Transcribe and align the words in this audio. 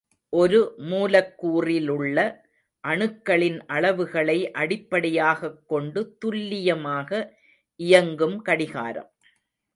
ஒரு 0.29 0.59
மூலக்கூறிலுள்ள 0.77 2.17
அணுக்களின் 2.83 3.59
அளவுகளை 3.67 4.51
அடிப்படையாகக் 4.51 5.67
கொண்டு 5.67 6.17
துல்லியமாக 6.17 7.39
இயங்கும் 7.75 8.41
கடிகாரம். 8.41 9.11